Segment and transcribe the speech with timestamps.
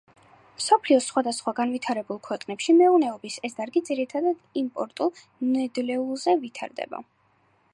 [0.59, 5.13] მსოფლიოს სხვადასხვა განვითარებულ ქვეყნებში მეურნეობის ეს დარგი ძირითადად იმპორტულ
[5.51, 7.03] ნედლეულზე ვითარდება.